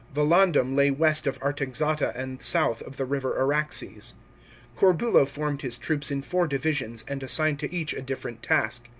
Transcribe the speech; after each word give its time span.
Volandum 0.15 0.75
lay 0.75 0.89
west 0.89 1.27
of 1.27 1.39
Artaxata 1.43 2.11
and 2.15 2.41
south 2.41 2.81
of 2.81 2.97
the 2.97 3.05
river 3.05 3.37
A 3.39 3.45
raxes. 3.45 4.15
Corbulo 4.75 5.27
formed 5.27 5.61
his 5.61 5.77
troops 5.77 6.09
in 6.09 6.23
four 6.23 6.47
divisions 6.47 7.03
and 7.07 7.21
assigned 7.21 7.59
to 7.59 7.71
each 7.71 7.93
a 7.93 8.01
different 8.01 8.41
task. 8.41 8.87